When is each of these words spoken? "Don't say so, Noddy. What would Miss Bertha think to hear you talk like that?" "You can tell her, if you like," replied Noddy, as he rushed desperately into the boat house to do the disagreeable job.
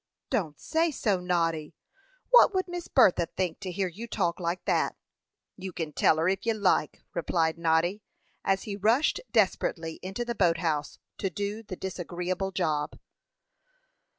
"Don't 0.31 0.59
say 0.59 0.89
so, 0.89 1.19
Noddy. 1.19 1.75
What 2.31 2.55
would 2.55 2.67
Miss 2.67 2.87
Bertha 2.87 3.27
think 3.37 3.59
to 3.59 3.71
hear 3.71 3.87
you 3.87 4.07
talk 4.07 4.39
like 4.39 4.65
that?" 4.65 4.95
"You 5.57 5.71
can 5.71 5.93
tell 5.93 6.17
her, 6.17 6.27
if 6.27 6.43
you 6.43 6.55
like," 6.55 7.03
replied 7.13 7.59
Noddy, 7.59 8.01
as 8.43 8.63
he 8.63 8.75
rushed 8.75 9.19
desperately 9.31 9.99
into 10.01 10.25
the 10.25 10.33
boat 10.33 10.57
house 10.57 10.97
to 11.19 11.29
do 11.29 11.61
the 11.61 11.75
disagreeable 11.75 12.51
job. 12.51 12.97